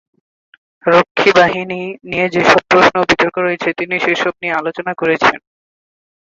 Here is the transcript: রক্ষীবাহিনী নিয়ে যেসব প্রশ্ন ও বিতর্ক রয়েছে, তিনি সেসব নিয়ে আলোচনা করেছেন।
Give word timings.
রক্ষীবাহিনী 0.85 1.81
নিয়ে 2.09 2.27
যেসব 2.29 2.61
প্রশ্ন 2.69 2.93
ও 2.99 3.07
বিতর্ক 3.09 3.35
রয়েছে, 3.37 3.69
তিনি 3.79 3.95
সেসব 3.99 4.33
নিয়ে 4.41 4.57
আলোচনা 4.59 4.91
করেছেন। 4.93 5.37